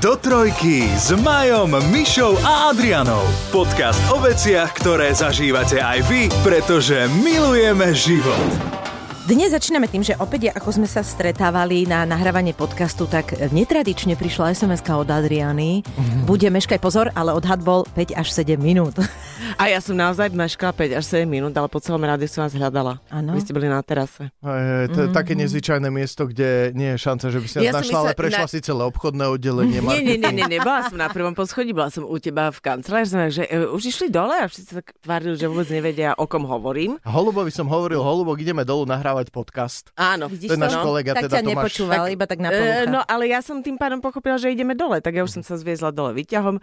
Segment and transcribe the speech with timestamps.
[0.00, 3.20] Do trojky s Majom, Mišou a Adrianou.
[3.52, 8.79] Podcast o veciach, ktoré zažívate aj vy, pretože milujeme život.
[9.30, 14.58] Dnes začíname tým, že opäť ako sme sa stretávali na nahrávanie podcastu, tak netradične prišla
[14.58, 15.86] sms od Adriany.
[15.86, 16.26] Mm-hmm.
[16.26, 18.98] Bude meškaj pozor, ale odhad bol 5 až 7 minút.
[19.54, 22.54] A ja som naozaj meškala 5 až 7 minút, ale po celom rádiu som vás
[22.58, 22.98] hľadala.
[23.06, 23.38] Áno.
[23.38, 24.34] Vy ste boli na terase.
[24.42, 27.70] Je, to je také nezvyčajné miesto, kde nie je šanca, že by si nás Ja
[27.70, 29.78] našla, ale myslela- prešla na- si celé obchodné oddelenie.
[29.78, 33.30] Nie, nie, nie, nie, nebola som na prvom poschodí, bola som u teba v kancelárii,
[33.30, 36.42] že e, už išli dole a všetci sa tak tvárili, že vôbec nevedia, o kom
[36.50, 36.98] hovorím.
[37.06, 39.92] Holubovi som hovoril, Holubok, ideme dolu nahrávať podcast.
[40.00, 40.32] Áno.
[40.32, 40.88] Vidíš To je náš no?
[40.88, 41.52] kolega, tak teda ťa Tomáš.
[41.52, 45.04] nepočúval, iba tak na E, no ale ja som tým pádom pochopila, že ideme dole,
[45.04, 46.56] tak ja už som sa zviezla dole výťahom.
[46.56, 46.62] E,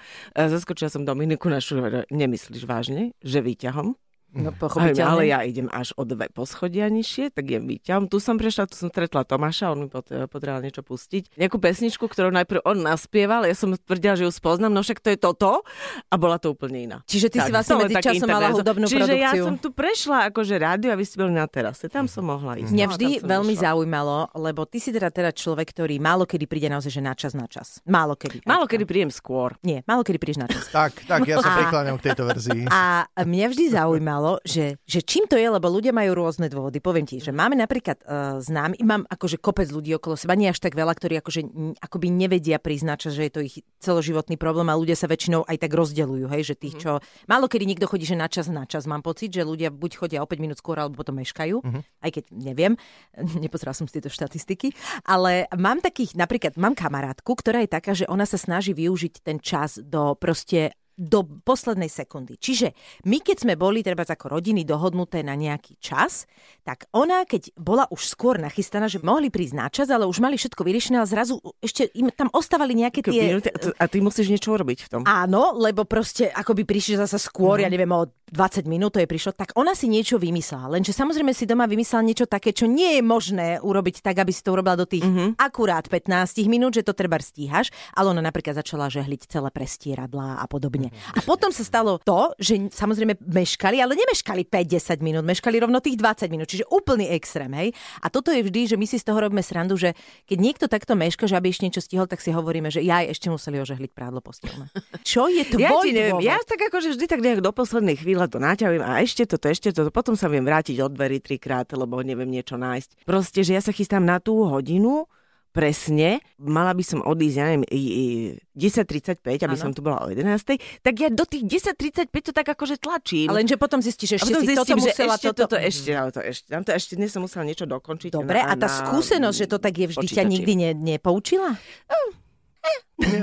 [0.50, 3.94] zaskočila som Dominiku našu, že nemyslíš vážne, že výťahom?
[4.40, 5.10] No Ale, pochopiteľne.
[5.10, 8.06] ale ja idem až o dve poschodia nižšie, tak idem výťahom.
[8.06, 11.36] Tu som prešla, tu som stretla Tomáša, on mi pot- potreboval niečo pustiť.
[11.36, 15.10] Nejakú pesničku, ktorú najprv on naspieval, ja som tvrdila, že ju spoznám, no však to
[15.10, 15.66] je toto
[16.04, 16.98] a bola to úplne iná.
[17.04, 19.44] Čiže ty si vlastne medzi časom mala hudobnú Čiže ja produkciu.
[19.44, 22.70] som tu prešla akože rádio a vy ste boli na terase, tam som mohla ísť.
[22.70, 23.64] Mňa No vždy som veľmi išla.
[23.66, 27.32] zaujímalo, lebo ty si teda teda človek, ktorý málo kedy príde naozaj, že na čas
[27.32, 27.80] na čas.
[27.84, 28.44] Málo kedy.
[28.44, 29.56] Málo kedy prídem skôr.
[29.60, 30.68] Nie, málo kedy prídeš na čas.
[30.70, 32.68] Tak, tak, ja sa prikláňam k tejto verzii.
[32.68, 36.84] A mňa vždy zaujímalo, že, že čím to je, lebo ľudia majú rôzne dôvody.
[36.84, 40.60] Poviem ti, že máme napríklad uh, známy, mám akože kopec ľudí okolo seba, nie až
[40.60, 41.42] tak veľa, ktorí akože
[41.80, 45.72] akoby nevedia priznať, že je to ich celoživotný problém a ľudia sa väčšinou aj tak
[45.72, 47.00] rozdeľujú, hej, že tých, čo...
[47.30, 48.90] Málo kedy niekto chodí, že na čas, na čas.
[48.90, 51.64] Mám pocit, že ľudia buď chodia o 5 minút skôr, alebo potom meškajú,
[52.04, 52.74] aj keď neviem,
[53.44, 54.74] nepozerala som si tieto štatistiky,
[55.06, 59.38] ale mám takých, napríklad mám kamarátku, ktorá je taká, že ona sa snaží využiť ten
[59.38, 62.42] čas do proste do poslednej sekundy.
[62.42, 62.74] Čiže
[63.06, 66.26] my, keď sme boli treba ako rodiny dohodnuté na nejaký čas,
[66.66, 70.42] tak ona, keď bola už skôr nachystaná, že mohli prísť na čas, ale už mali
[70.42, 73.38] všetko vyriešené, ale zrazu ešte im tam ostávali nejaké tie...
[73.78, 75.02] A ty musíš niečo urobiť v tom.
[75.06, 79.08] Áno, lebo proste ako by prišli zase skôr, ja neviem, o 20 minút to je
[79.08, 80.76] prišlo, tak ona si niečo vymyslela.
[80.76, 84.44] Lenže samozrejme si doma vymyslela niečo také, čo nie je možné urobiť tak, aby si
[84.44, 85.06] to urobila do tých
[85.40, 90.46] akurát 15 minút, že to treba stíhaš, ale ona napríklad začala žehliť celé prestieradlá a
[90.50, 90.87] podobne.
[90.92, 96.00] A potom sa stalo to, že samozrejme meškali, ale nemeškali 5-10 minút, meškali rovno tých
[96.00, 97.70] 20 minút, čiže úplný extrém, hej.
[98.02, 99.94] A toto je vždy, že my si z toho robíme srandu, že
[100.26, 103.32] keď niekto takto meška, že aby ešte niečo stihol, tak si hovoríme, že ja ešte
[103.32, 104.70] museli ožehliť prádlo postelné.
[105.04, 106.30] Čo je tvoj Ja ti neviem, dôvod?
[106.30, 109.74] ja tak akože vždy tak nejak do poslednej chvíle to naťavím a ešte toto, ešte
[109.74, 113.04] toto, potom sa viem vrátiť od dverí trikrát, lebo neviem niečo nájsť.
[113.04, 115.10] Proste, že ja sa chystám na tú hodinu,
[115.58, 119.64] presne, mala by som odísť, ja neviem, i- i- 10.35, aby Áno.
[119.66, 123.26] som tu bola o 11.00, tak ja do tých 10.35 to tak akože tlačím.
[123.28, 125.42] Ale lenže potom zistíš, ešte potom si toto zistím, že musela, ešte toto...
[125.44, 128.14] toto, ešte, ale to ešte, tam to ešte dnes som musela niečo dokončiť.
[128.14, 130.30] Dobre, a tá na- skúsenosť, že to tak je vždy, ťa počítači.
[130.30, 131.58] nikdy ne, nepoučila?
[131.58, 132.78] Nie,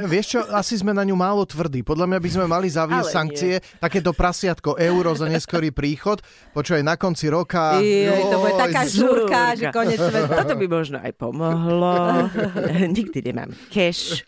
[0.04, 1.82] vieš čo, asi sme na ňu málo tvrdí.
[1.82, 3.14] Podľa mňa by sme mali zaviesť nie.
[3.14, 7.78] sankcie, takéto prasiatko euro za neskorý príchod, počúvaj na konci roka.
[7.78, 10.34] Jej, to bude taká žúrka, že konec sveta.
[10.40, 11.94] Toto by možno aj pomohlo.
[12.96, 14.22] Nikdy nemám cash.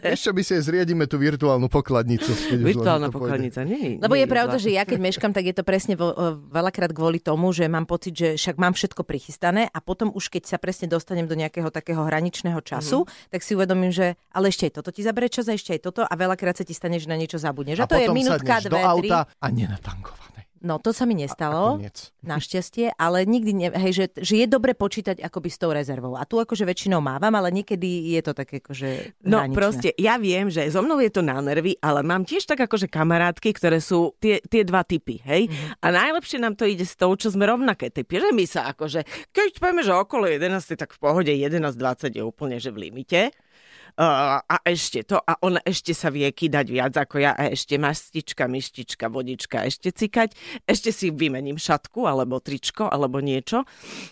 [0.00, 2.32] Vieš čo, my si zriadíme tú virtuálnu pokladnicu.
[2.56, 3.62] Virtuálna pokladnica.
[3.62, 6.12] Nie, Lebo nie je pravda, že ja keď meškam, tak je to presne vo,
[6.48, 10.42] veľakrát kvôli tomu, že mám pocit, že však mám všetko prichystané a potom už keď
[10.46, 13.30] sa presne dostanem do nejakého takého hraničného času, Mhm.
[13.30, 16.00] tak si uvedomím, že ale ešte aj toto ti zabere čas a ešte aj toto
[16.00, 17.82] a veľakrát sa ti stane, že na niečo zabudneš.
[17.82, 18.86] A, A to je minútka, dve, do tri.
[19.10, 20.22] auta a nenatankované.
[20.64, 21.76] No to sa mi nestalo.
[22.24, 26.16] Našťastie, ale nikdy, ne, hej, že, že je dobre počítať akoby s tou rezervou.
[26.16, 29.52] A tu akože väčšinou mávam, ale niekedy je to také akože No hraničné.
[29.52, 32.88] proste, ja viem, že so mnou je to na nervy, ale mám tiež tak akože
[32.88, 35.52] kamarátky, ktoré sú tie, tie dva typy, hej?
[35.52, 35.84] Mhm.
[35.84, 39.04] A najlepšie nám to ide s tou, čo sme rovnaké typy, že my sa akože,
[39.36, 40.48] keď povieme, že okolo 11,
[40.80, 41.76] tak v pohode 11.20
[42.10, 43.36] je úplne, že v limite.
[43.94, 47.78] Uh, a ešte to, a ona ešte sa vie kýdať viac ako ja, a ešte
[47.78, 50.34] mastička, myštička, vodička, ešte cikať,
[50.66, 53.62] ešte si vymením šatku, alebo tričko, alebo niečo.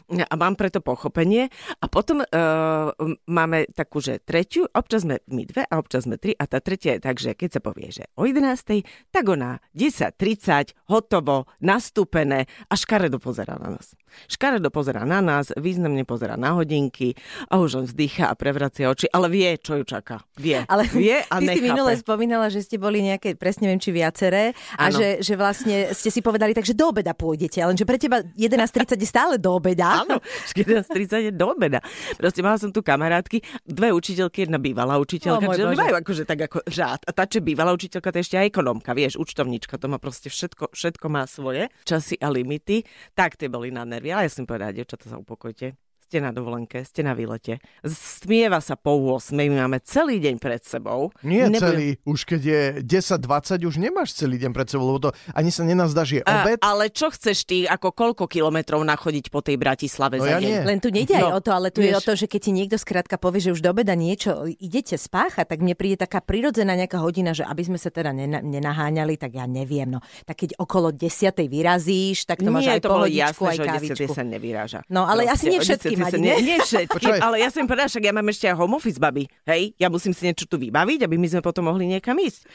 [0.07, 1.51] A mám preto pochopenie.
[1.83, 2.95] A potom uh,
[3.27, 6.95] máme takú, že tretiu, občas sme my dve a občas sme tri, a tá tretia
[6.95, 12.75] je tak, že keď sa povie, že o 11, tak ona 10.30, hotovo, nastúpené a
[12.79, 13.99] škaredo pozera na nás.
[14.29, 17.19] Škaredo pozera na nás, významne pozera na hodinky
[17.49, 20.21] a už len vzdychá a prevracia oči, ale vie, čo ju čaká.
[20.37, 20.61] Vie.
[20.69, 21.69] Ale vie a ty si nechápe.
[21.69, 26.11] minule spomínala, že ste boli nejaké, presne viem, či viaceré a že, že vlastne ste
[26.11, 30.05] si povedali tak, že do obeda pôjdete, lenže pre teba 11.30 je stále do obeda.
[30.05, 30.19] Áno,
[30.53, 31.81] 11.30 je do obeda.
[32.17, 36.25] Proste mala som tu kamarátky, dve učiteľky, jedna bývalá učiteľka, O, môj že majú akože
[36.29, 37.01] tak ako řád.
[37.09, 40.29] A tá, čo bývalá učiteľka, to je ešte aj ekonomka, vieš, účtovníčka, to má proste
[40.29, 42.85] všetko, všetko má svoje časy a limity.
[43.13, 45.77] Tak tie boli na nervy, ale ja som povedala, devčatá sa upokojte.
[46.13, 50.61] Ste na dovolenke, ste na výlete, smieva sa po 8, my máme celý deň pred
[50.61, 51.09] sebou.
[51.23, 55.17] Nie Nebudem- celý, už keď je 10-20, už nemáš celý deň pred sebou, lebo to
[55.31, 56.61] ani sa nenazdá, že je A, obed.
[56.61, 60.45] ale čo chceš ty, ako koľko kilometrov nachodiť po tej Bratislave No za ja deň?
[60.45, 60.59] nie.
[60.63, 61.97] Len tu nejde aj No, o to, ale tu je vieš.
[61.97, 65.49] o to, že keď ti niekto skrátka povie, že už do obeda niečo idete spáchať,
[65.49, 69.33] tak mne príde taká prirodzená nejaká hodina, že aby sme sa teda nena- nenaháňali, tak
[69.33, 69.89] ja neviem.
[69.89, 70.05] No.
[70.25, 73.63] Tak keď okolo desiatej vyrazíš, tak to máš nie, aj to pohodičku, jasné, aj že
[73.63, 74.13] o 10 kávičku.
[74.13, 74.81] sa nevyráža.
[74.89, 76.37] No, ale asi nie 10 všetkým ani, nie?
[76.43, 77.21] Nie Počúvaj.
[77.23, 79.25] ale ja som povedala, však ja mám ešte aj home office, baby.
[79.47, 82.49] Hej, ja musím si niečo tu vybaviť, aby my sme potom mohli niekam ísť.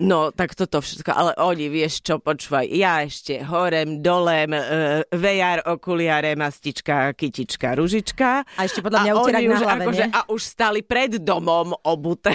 [0.00, 5.62] No, tak toto všetko, ale oni, vieš čo, počúvaj, ja ešte horem, dolem, uh, VR,
[5.68, 8.42] okuliare, mastička, kytička, ružička.
[8.58, 10.04] A ešte podľa mňa utierak oni už akože?
[10.10, 12.34] A už stali pred domom obuté.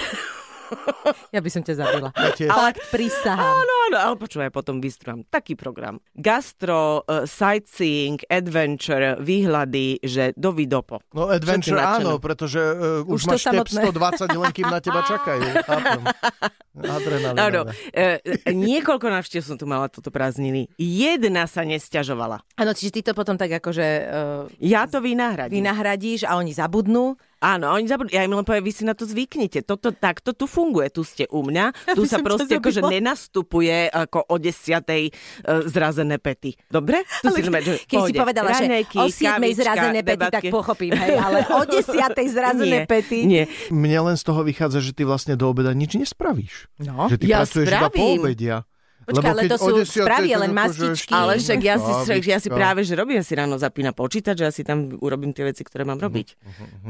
[1.35, 2.09] Ja by som ťa zabila.
[2.49, 3.53] Fakt prísahám.
[3.53, 6.01] Áno, áno, ale počúvaj, potom vystrúham taký program.
[6.13, 11.01] Gastro, uh, sightseeing, adventure, výhľady, že do Vidopo.
[11.13, 13.81] No adventure áno, pretože uh, už, Už máš samotné.
[13.89, 15.43] 120, len kým na teba čakajú.
[17.35, 20.71] Áno, e, e, niekoľko návštev som tu mala toto prázdniny.
[20.79, 22.39] Jedna sa nesťažovala.
[22.55, 25.59] Áno, čiže ty to potom tak akože uh, Ja to vynahradím.
[25.59, 27.19] vynahradíš a oni zabudnú.
[27.39, 28.13] Áno, oni zabudli.
[28.13, 29.63] Ja im len poviem, vy si na to zvyknite.
[29.63, 30.91] Toto, takto tu funguje.
[30.91, 31.65] Tu ste u mňa.
[31.89, 36.53] Ja tu sa proste akože nenastupuje ako o desiatej uh, zrazené pety.
[36.67, 37.01] Dobre?
[37.23, 40.43] Tu si znamená, že Keď si povedala, že Raňajky, o 7 kávička, zrazené pety, tak
[40.43, 40.49] debatky.
[40.51, 41.87] pochopím, hej, ale o 10
[42.29, 43.17] zrazené Nie, pety.
[43.25, 43.43] Nie.
[43.71, 46.67] Mne len z toho vychádza, že ty vlastne do obeda nič nespravíš.
[46.77, 47.07] No.
[47.07, 48.19] Že ty Ja pracuješ iba po spravím.
[48.21, 48.55] obedia.
[49.11, 51.11] Počkaj, ale to sú 10:00 spravie, to len akože mastičky.
[51.11, 52.27] Ale však ja si, kávička.
[52.27, 55.43] ja si práve, že robím si ráno zapína počítač, že ja si tam urobím tie
[55.43, 56.27] veci, ktoré mám robiť.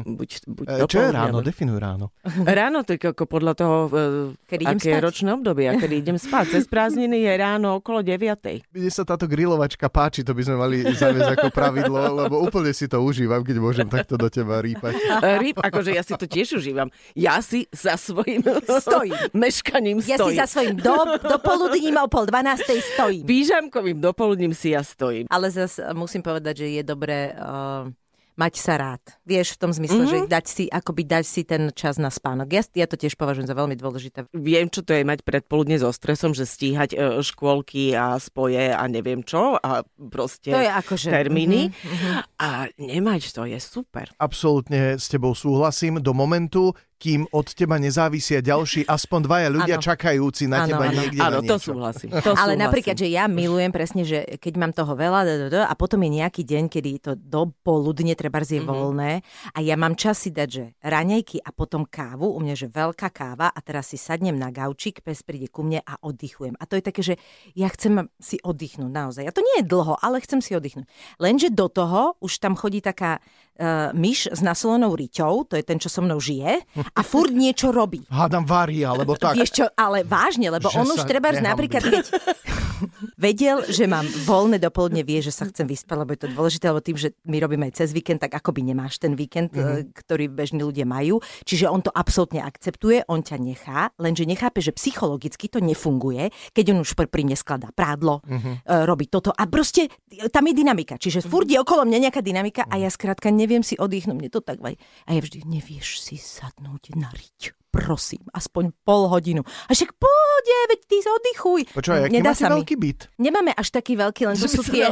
[0.01, 1.35] Buď, buď E, Čo je ráno?
[1.35, 2.05] alebo- Definuj ráno.
[2.39, 5.03] Ráno to ako podľa toho, Kedy kedy idem aké je spať?
[5.03, 6.45] ročné obdobie a kedy idem spať.
[6.51, 8.67] Cez prázdniny je ráno okolo 9.
[8.69, 12.85] Mne sa táto grilovačka páči, to by sme mali zaviesť ako pravidlo, lebo úplne si
[12.85, 14.93] to užívam, keď môžem takto do teba rýpať.
[15.39, 16.87] Ryb, akože ja si to tiež užívam.
[17.13, 18.43] Ja si za svojím
[18.77, 19.15] Stojím.
[19.39, 20.37] meškaním Ja si stojím.
[20.37, 22.65] za svojím do, do poludním o pol 12.
[22.89, 23.23] stojím.
[23.23, 25.29] Pížamkovým dopoludním si ja stojím.
[25.29, 27.85] Ale zase musím povedať, že je dobré uh,
[28.33, 29.03] mať sa rád.
[29.23, 30.05] Vieš, v tom zmysle, Mhm.
[30.07, 30.23] mm-hmm.
[30.25, 32.47] že dať si, akoby dať si ten čas na spánok.
[32.49, 34.31] Ja, ja to tiež považujem za veľmi dôležité.
[34.31, 38.79] Viem, čo to je mať predpoludne so stresom, že stíhať e, škôlky a spoje a
[38.87, 41.11] neviem čo a proste To je akože...
[41.11, 41.67] termíny.
[41.75, 42.11] mhm.
[42.39, 44.07] A nemať to je super.
[44.15, 49.85] Absolútne s tebou súhlasím do momentu, kým od teba nezávisia ďalší, aspoň dvaja ľudia Áno.
[49.87, 50.93] čakajúci na Áno, teba áno.
[50.93, 52.11] niekde Áno, na to súhlasím.
[52.19, 52.59] To Ale súhlasím.
[52.59, 56.03] napríklad, že ja milujem presne, že keď mám toho veľa d, d, d, a potom
[56.03, 58.67] je nejaký deň, kedy to do poludne treba je Mhm.
[58.67, 59.11] voľné
[59.51, 63.07] a ja mám čas si dať, že raňajky a potom kávu, u mňa, že veľká
[63.09, 66.57] káva a teraz si sadnem na gaučik, pes príde ku mne a oddychujem.
[66.57, 67.15] A to je také, že
[67.53, 69.23] ja chcem si oddychnúť naozaj.
[69.23, 70.89] A to nie je dlho, ale chcem si oddychnúť.
[71.15, 73.21] Lenže do toho už tam chodí taká
[73.59, 76.63] uh, myš s nasolenou riťou, to je ten, čo so mnou žije
[76.95, 78.07] a furt niečo robí.
[78.07, 79.35] Hádam varí, alebo tak.
[79.35, 82.05] Vieš čo, ale vážne, lebo Že on už treba napríklad, keď
[83.19, 86.79] vedel, že mám voľné dopoludne, vie, že sa chcem vyspať, lebo je to dôležité, lebo
[86.79, 89.91] tým, že my robíme aj cez víkend, tak akoby nemáš ten víkend, mm-hmm.
[89.91, 91.19] ktorý bežní ľudia majú.
[91.43, 96.71] Čiže on to absolútne akceptuje, on ťa nechá, lenže nechápe, že psychologicky to nefunguje, keď
[96.71, 98.87] on už pr- pri mne skladá prádlo, mm-hmm.
[98.87, 99.91] robí toto a proste
[100.31, 100.95] tam je dynamika.
[100.95, 104.39] Čiže furt je okolo mňa nejaká dynamika a ja skrátka neviem si oddychnúť, mne to
[104.39, 104.79] tak vaj.
[105.03, 107.58] A ja vždy, nevieš si sadnúť na riť.
[107.69, 109.45] Prosím, aspoň pol hodinu.
[109.45, 111.61] A však pôjde, veď ty sa oddychuj.
[111.69, 112.53] Počúvaj, aký Nedá máte sa mi.
[112.57, 112.99] veľký byt?
[113.21, 114.89] Nemáme až taký veľký, len to sú tie,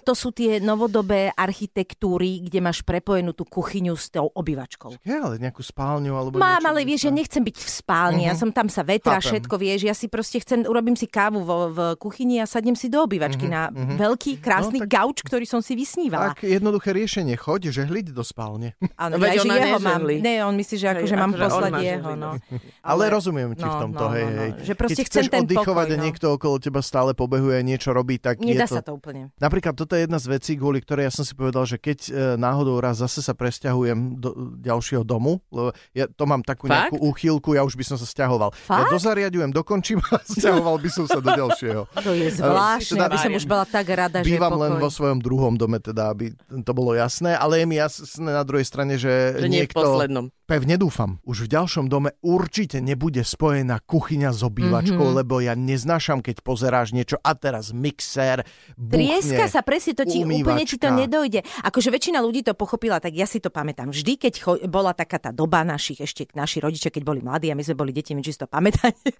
[0.00, 4.96] to sú tie novodobé architektúry, kde máš prepojenú tú kuchyňu s tou obývačkou.
[5.04, 8.32] Je, ale nejakú spálňu alebo Mám, niečo, ale vieš, ja nechcem byť v spálni, ja
[8.32, 9.36] som tam sa vetra, Chápem.
[9.36, 12.88] všetko, vieš, ja si proste chcem, urobím si kávu vo, v kuchyni a sadnem si
[12.88, 16.32] do obývačky na veľký, krásny No, tak- gauč, ktorý som si vysnívala.
[16.32, 18.72] Tak jednoduché riešenie, choď žehliť do spálne.
[18.96, 20.00] Áno, ja, že jeho mám.
[20.08, 22.30] Ne, on myslí, že akože Hej, mám akože žehli, No.
[22.90, 24.40] Ale, rozumiem ti v no, tomto, no, hej, no, no.
[24.40, 24.50] hej.
[24.62, 26.04] Že proste Keď chcem chceš ten oddychovať pokoj, a no.
[26.06, 28.76] niekto okolo teba stále pobehuje a niečo robí, tak Nedá je to...
[28.78, 29.34] sa to úplne.
[29.36, 32.10] Napríklad toto je jedna z vecí, kvôli ktorej ja som si povedal, že keď e,
[32.38, 34.30] náhodou raz zase sa presťahujem do
[34.62, 36.94] ďalšieho domu, lebo ja to mám takú Fakt?
[36.94, 38.52] nejakú úchylku, ja už by som sa stiahoval.
[38.54, 38.92] Ja Fakt?
[38.94, 41.82] dozariadujem, dokončím a stiahoval by som sa do ďalšieho.
[42.06, 45.18] To je zvláštne, teda- aby som už bola tak rada, že Bývam len vo svojom
[45.20, 46.32] druhom dome, teda, aby
[46.62, 49.80] to bolo jasné, ale je mi jasné na druhej strane, že, Že nie v niekto...
[49.80, 50.26] poslednom.
[50.46, 55.18] Pevne dúfam, už v ďalšom dome určite nebude spojená kuchyňa s obývačkou, mm-hmm.
[55.20, 58.46] lebo ja neznášam, keď pozeráš niečo a teraz mixér,
[58.78, 60.46] buchne, Trieska sa presne, to ti umývačka.
[60.46, 61.40] úplne ti to nedojde.
[61.66, 63.90] Akože väčšina ľudí to pochopila, tak ja si to pamätám.
[63.90, 67.58] Vždy, keď cho- bola taká tá doba našich, ešte naši rodičia, keď boli mladí a
[67.58, 69.12] my sme boli deti, my či si to pamätáte,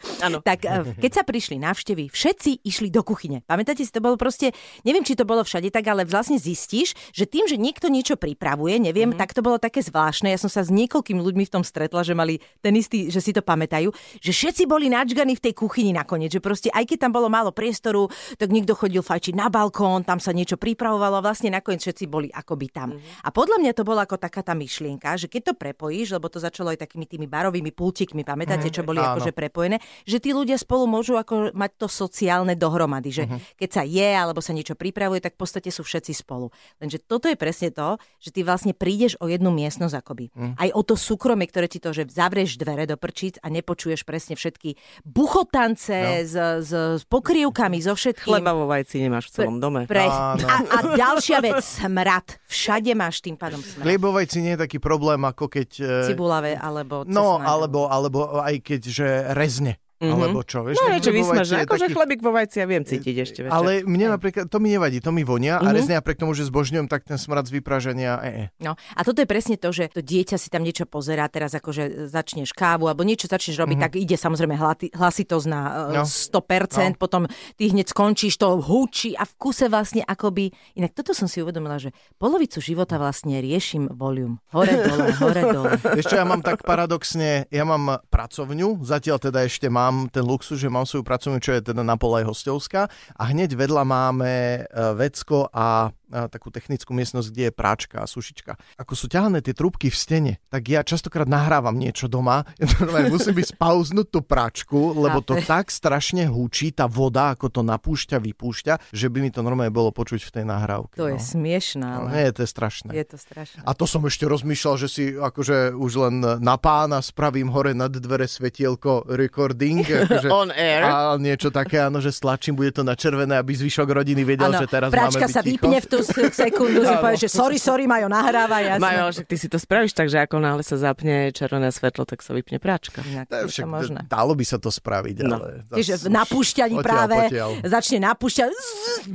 [0.46, 3.42] tak eh, keď sa prišli návštevy, všetci išli do kuchyne.
[3.42, 4.54] Pamätáte si, to bolo proste,
[4.86, 8.78] neviem, či to bolo všade tak, ale vlastne zistíš, že tým, že niekto niečo pripravuje,
[8.78, 9.20] neviem, mm-hmm.
[9.20, 10.30] tak to bolo také zvláštne.
[10.30, 13.32] Ja som sa s niekoľkými ľuďmi v tom stretla, že mali ten istý, že si
[13.32, 17.12] to pamätajú, že všetci boli načganí v tej kuchyni nakoniec, že proste aj keď tam
[17.16, 21.52] bolo málo priestoru, tak niekto chodil fajčiť na balkón, tam sa niečo pripravovalo a vlastne
[21.52, 22.88] nakoniec všetci boli akoby tam.
[22.96, 23.24] Mm-hmm.
[23.24, 26.38] A podľa mňa to bola ako taká tá myšlienka, že keď to prepojíš, lebo to
[26.38, 29.16] začalo aj takými tými barovými pultíkmi, pamätáte, čo boli Áno.
[29.16, 33.24] akože prepojené, že tí ľudia spolu môžu ako mať to sociálne dohromady, že
[33.56, 36.50] keď sa je alebo sa niečo pripravuje, tak v podstate sú všetci spolu.
[36.82, 40.26] Lenže toto je presne to, že ty vlastne prídeš o jednu miestnosť akoby.
[40.56, 44.34] Aj o to súkromie, ktoré ti to, že zavrieš dvere do prčíc a nepočuješ presne
[44.34, 44.74] všetky
[45.06, 48.42] buchotance s, s, s pokrievkami, so všetkým.
[48.42, 49.86] Chleba vo vajci nemáš v celom dome.
[49.86, 50.02] Pre...
[50.02, 50.46] Áno.
[50.50, 52.42] A, a ďalšia vec, smrad.
[52.50, 53.86] Všade máš tým pádom smrad.
[53.86, 55.68] Kliebovajci nie je taký problém, ako keď...
[55.78, 59.78] e, Cibulavé alebo No, alebo, alebo aj keď, že rezne.
[59.96, 60.12] Mm-hmm.
[60.12, 60.76] Alebo čo, vieš?
[60.76, 61.24] No niečo je
[61.64, 63.52] Akože taký- chlebík vo vajci ja viem cítiť ešte večer.
[63.52, 65.64] Ale mne napríklad, to mi nevadí, to mi vonia Mhm.
[65.64, 68.42] a rezne napriek tomu, že zbožňujem, tak ten smrad z vypraženia, e, e.
[68.58, 72.06] No a toto je presne to, že to dieťa si tam niečo pozerá, teraz akože
[72.06, 73.94] začneš kávu alebo niečo začneš robiť, mm-hmm.
[73.96, 76.02] tak ide samozrejme hlati, hlasitosť na No.
[76.02, 76.04] no.
[76.04, 76.98] 100%, no.
[76.98, 77.22] potom
[77.56, 80.52] ty hneď skončíš, to húči a v kuse vlastne akoby...
[80.74, 84.42] Inak toto som si uvedomila, že polovicu života vlastne riešim volium.
[84.52, 85.70] Hore, dole, hore, dole.
[86.06, 90.72] Čo, ja mám tak paradoxne, ja mám pracovňu, zatiaľ teda ešte mám ten luxus, že
[90.72, 94.60] mám svoju pracovňu, čo je teda na pole hostovská a hneď vedľa máme e,
[94.94, 98.54] vecko a takú technickú miestnosť, kde je práčka a sušička.
[98.78, 102.46] Ako sú ťahané tie trúbky v stene, tak ja častokrát nahrávam niečo doma.
[103.12, 108.22] Musím ísť pauznúť tú práčku, lebo to tak strašne húči, tá voda, ako to napúšťa,
[108.22, 110.96] vypúšťa, že by mi to normálne bolo počuť v tej nahrávke.
[110.98, 111.22] To je no.
[111.22, 112.90] smiešná, No, ale nie, to je strašné.
[112.94, 113.60] je to strašné.
[113.62, 117.90] A to som ešte rozmýšľal, že si akože už len na pána spravím hore nad
[117.90, 119.82] dvere svetielko recording.
[120.06, 120.82] Akože, On air.
[120.82, 124.66] A niečo také, áno, že stlačím, bude to načervené, aby zvyšok rodiny vedel, Áno, že
[124.68, 125.62] teraz práčka máme byť sa ticho.
[125.62, 128.80] vypne v tú s- sekundu, si povie, že sorry, sorry, Majo, nahráva, jasne.
[128.80, 132.20] Majo, však ty si to spravíš tak, že ako náhle sa zapne červené svetlo, tak
[132.20, 133.00] sa vypne práčka.
[133.02, 133.98] Inak To je je však, možné.
[134.04, 135.36] dalo by sa to spraviť, No.
[135.38, 135.64] ale...
[135.70, 137.50] Čiže v napúšťaní práve potiaľ.
[137.62, 138.50] začne napúšťať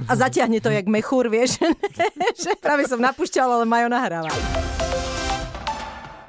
[0.04, 1.60] a zatiahne to jak mechúr, vieš.
[2.66, 4.32] práve som napúšťal, ale Majo nahráva.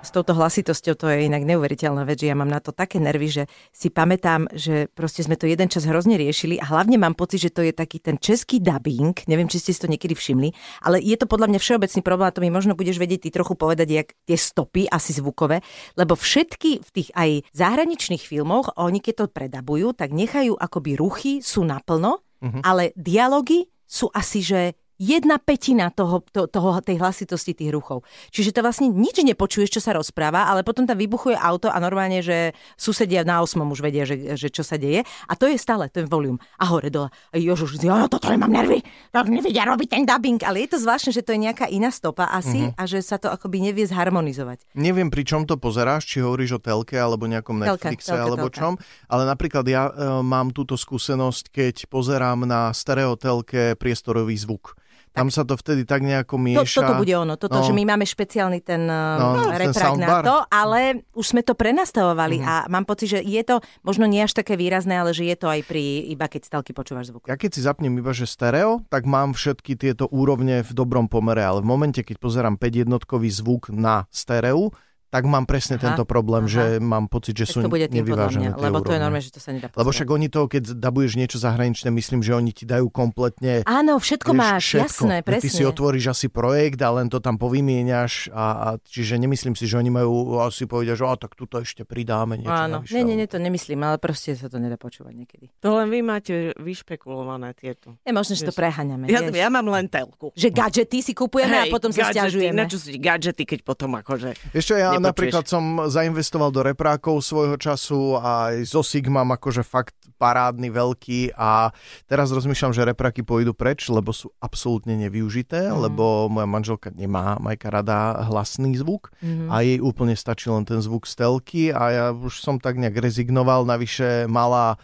[0.02, 3.30] S touto hlasitosťou to je inak neuveriteľná vec, že ja mám na to také nervy,
[3.30, 7.46] že si pamätám, že proste sme to jeden čas hrozne riešili a hlavne mám pocit,
[7.46, 10.50] že to je taký ten český dubbing, neviem, či ste si to niekedy všimli,
[10.82, 13.54] ale je to podľa mňa všeobecný problém a to mi možno budeš vedieť ty trochu
[13.54, 15.62] povedať, jak tie stopy, asi zvukové,
[15.94, 21.32] lebo všetky v tých aj zahraničných filmoch, oni keď to predabujú, tak nechajú akoby ruchy,
[21.46, 22.26] sú naplno,
[22.66, 28.06] ale dialógy sú asi, že jedna petina toho, to, toho, tej hlasitosti tých ruchov.
[28.30, 32.22] Čiže to vlastne nič nepočuješ, čo sa rozpráva, ale potom tam vybuchuje auto a normálne,
[32.22, 35.02] že susedia na osmom už vedia, že, že čo sa deje.
[35.26, 36.38] A to je stále ten volum.
[36.62, 37.10] A hore dole.
[37.34, 38.78] A Jožuš, jo, toto nemám nervy,
[39.10, 40.38] to nevedia robiť ten dubbing.
[40.46, 43.26] Ale je to zvláštne, že to je nejaká iná stopa asi a že sa to
[43.26, 44.70] akoby nevie zharmonizovať.
[44.78, 48.58] Neviem, pri čom to pozeráš, či hovoríš o telke, alebo nejakom Netflixe, telke, alebo telke.
[48.60, 48.72] čom.
[49.10, 49.92] Ale napríklad ja e,
[50.22, 54.76] mám túto skúsenosť, keď pozerám na stereotelke priestorový zvuk.
[55.12, 56.80] Tam sa to vtedy tak nejako To, mieša.
[56.80, 57.64] toto bude ono, toto, No.
[57.64, 62.40] že my máme špeciálny ten, No, ten reprak na to, ale už sme to prenastavovali
[62.40, 62.46] Mhm.
[62.48, 65.52] a mám pocit, že je to možno nie až také výrazné, ale že je to
[65.52, 67.28] aj pri, iba keď stelky počúvaš zvuk.
[67.28, 71.44] Ja keď si zapnem iba, že stereo, tak mám všetky tieto úrovne v dobrom pomere,
[71.44, 74.72] ale v momente, keď pozerám 5 jednotkový zvuk na stereu,
[75.12, 76.50] tak mám presne Aha, tento problém, aha.
[76.50, 78.88] že mám pocit, že Tak sú to bude tým nevyvážené mňa, tie lebo to je
[78.88, 79.02] úrovne.
[79.04, 79.92] normálne, že to sa nedá Lebo pozerať.
[79.92, 84.32] však oni to, keď dabuješ niečo zahraničné, myslím, že oni ti dajú kompletne Áno, všetko
[84.32, 85.04] vieš, máš, všetko.
[85.04, 85.44] jasné, presne.
[85.44, 89.68] Ty si otvoríš asi projekt a len to tam povymieňaš a, a čiže nemyslím si,
[89.68, 92.96] že oni majú asi povedia, že a tak tuto ešte pridáme niečo Áno, navyše.
[92.96, 95.52] nie, nie, nie, to nemyslím, ale proste sa to nedá počúvať niekedy.
[95.60, 98.00] To len vy máte vyšpekulované tieto.
[98.00, 99.06] Je možné, že to preháňame.
[99.06, 99.36] Ja, vieš.
[99.36, 100.32] ja mám len telku.
[100.32, 102.56] Že gadžety si kupujeme a potom sa gadžety, stiažujeme.
[102.56, 104.32] Na čo sú ti gadžety, keď potom akože...
[104.50, 109.38] Vieš čo, ja Napríklad som zainvestoval do reprákov svojho času a aj zo Sigma mám
[109.38, 111.70] akože fakt parádny, veľký a
[112.10, 115.78] teraz rozmýšľam, že repráky pôjdu preč, lebo sú absolútne nevyužité, mm.
[115.78, 119.46] lebo moja manželka nemá, Majka rada hlasný zvuk Mhm.
[119.50, 122.98] a jej úplne stačí len ten zvuk z telky a ja už som tak nejak
[122.98, 124.78] rezignoval, navyše malá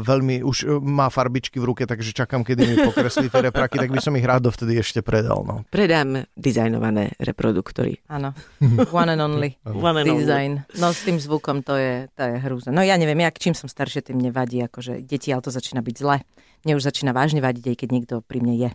[0.00, 3.88] veľmi, už uh, má farbičky v ruke, takže čakám, kedy mi pokreslí tie repraky, tak
[3.88, 5.44] by som ich rád dovtedy ešte predal.
[5.44, 5.68] No.
[5.68, 8.00] Predám dizajnované reproduktory.
[8.06, 8.32] Áno,
[8.90, 10.24] one and only One and only.
[10.24, 10.52] design.
[10.74, 12.72] No s tým zvukom to je, to je hrúza.
[12.72, 15.96] No ja neviem, jak čím som staršie, tým nevadí, akože deti, ale to začína byť
[15.96, 16.24] zle.
[16.64, 18.70] Mne už začína vážne vadiť, aj keď niekto pri mne je.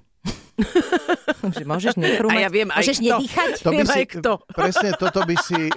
[1.58, 3.06] že môžeš nechrúmať, A ja viem aj môžeš kto.
[3.10, 3.50] nedýchať.
[3.60, 4.32] To by Viem si, aj kto.
[4.54, 5.60] presne toto by si...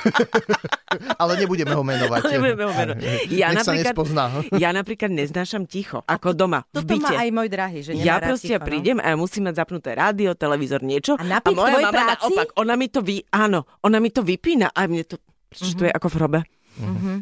[1.22, 2.20] Ale nebudeme ho menovať.
[2.26, 2.98] Nebudeme ho menovať.
[3.28, 4.24] Ja Nech sa napríklad- nespozná.
[4.54, 7.16] Ja napríklad neznášam ticho, ako doma, v Toto má byte.
[7.16, 8.66] aj môj drahý, že Ja proste ticho, no.
[8.66, 11.14] prídem a ja musím mať zapnuté rádio, televízor, niečo.
[11.14, 12.30] A napriek moja mama práci?
[12.30, 15.16] naopak, ona mi to vy, áno, ona mi to vypína a mne to,
[15.46, 16.40] prečo to je ako v hrobe?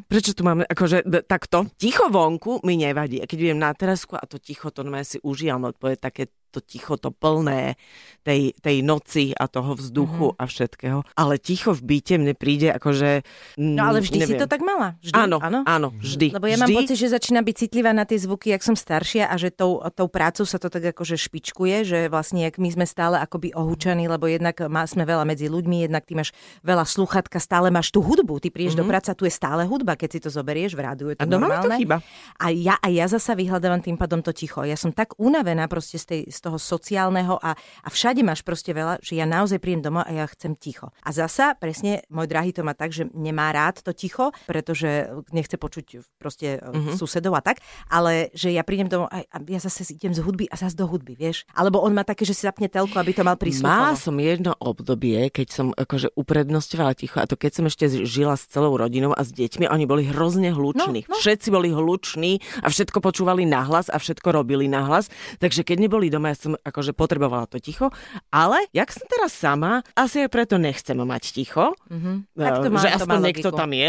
[0.07, 1.67] Prečo tu máme, akože takto?
[1.75, 3.19] Ticho vonku mi nevadí.
[3.19, 5.99] A keď idem na terasku a to ticho, to normálne si užívam, lebo to je
[5.99, 6.23] také
[6.59, 7.79] to ticho, to plné
[8.27, 11.07] tej, tej noci a toho vzduchu a všetkého.
[11.15, 13.23] Ale ticho v byte mne príde akože...
[13.63, 14.43] No ale vždy si neviem.
[14.43, 14.99] to tak mala.
[14.99, 15.63] Vždy, Áno, áno.
[15.63, 16.35] áno, vždy.
[16.35, 16.77] Lebo ja mám vždy.
[16.77, 20.11] pocit, že začína byť citlivá na tie zvuky, jak som staršia a že tou, tou
[20.11, 24.27] prácou sa to tak akože špičkuje, že vlastne jak my sme stále akoby ohúčaní, lebo
[24.27, 28.41] jednak má, sme veľa medzi ľuďmi, jednak ty máš veľa sluchatka, stále máš tú hudbu,
[28.41, 31.17] ty prídeš do práca, tu je stále hudba, keď si to zoberieš v rádiu, je
[31.17, 31.29] to Mhm.
[31.29, 31.77] A doma mi to normálne.
[31.77, 31.97] chýba.
[32.37, 34.65] A ja, a ja zasa vyhľadávam tým pádom to ticho.
[34.65, 38.73] Ja som tak unavená proste z, tej, z toho sociálneho a, a všade máš proste
[38.73, 40.89] veľa, že ja naozaj prídem domov a ja chcem ticho.
[41.05, 45.61] A zasa, presne, môj drahý to má tak, že nemá rád to ticho, pretože nechce
[45.61, 46.97] počuť proste mm-hmm.
[46.97, 47.61] susedov a tak,
[47.93, 50.89] ale že ja prídem domov a, a ja zase idem z hudby a zase do
[50.89, 51.45] hudby, vieš.
[51.53, 53.99] Alebo on má také, že si zapne telku, aby to mal Má prísluchovo.
[53.99, 58.47] som jedno obdobie, keď som akože uprednostňovala ticho, a to keď som ešte žila s
[58.47, 61.09] celou rodinou a s deťmi, oni boli hrozne hluční.
[61.09, 61.19] No, no.
[61.19, 65.11] Všetci boli hluční a všetko počúvali nahlas a všetko robili nahlas.
[65.43, 67.89] Takže keď neboli doma, ja som akože potrebovala to ticho.
[68.29, 71.73] Ale jak som teraz sama, asi aj preto nechcem mať ticho.
[71.89, 72.29] Mhm.
[72.37, 73.89] Tak to má- že to aspoň má niekto tam je,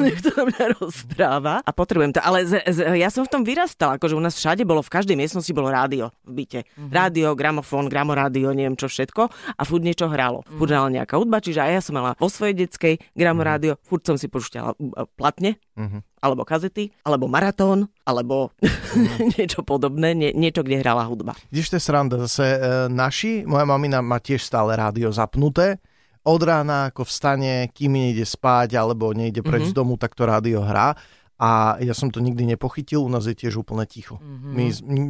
[0.00, 2.20] niekto na mňa rozpráva a potrebujem to.
[2.20, 5.16] Ale z, z, ja som v tom vyrastala, akože u nás všade bolo, v každej
[5.16, 6.60] miestnosti bolo rádio v byte.
[6.76, 6.90] Mhm.
[6.90, 9.22] Rádio, gramofón, gramorádio, neviem čo všetko
[9.54, 10.42] a furt niečo hralo.
[10.48, 10.56] Mhm.
[10.56, 14.16] Furt hrala nejaká hudba, čiže aj ja som mala vo svojej detskej gramorádio, furt som
[14.16, 14.74] si počúšťala
[15.14, 15.56] platne,
[16.24, 18.48] alebo kazety, alebo maratón, alebo
[19.36, 21.36] niečo podobné, nie, niečo, kde hrala hudba.
[21.52, 22.16] Vidíš, to je sranda.
[22.24, 25.76] Zase e, naši, moja mamina má tiež stále rádio zapnuté.
[26.24, 29.70] Od rána, ako vstane, kým nejde spať alebo nejde preč Mhm.
[29.70, 30.96] z domu, tak to rádio hrá.
[31.34, 34.22] A ja som to nikdy nepochytil, u nás je tiež úplne ticho.
[34.22, 34.54] Mm-hmm.
[34.54, 34.64] My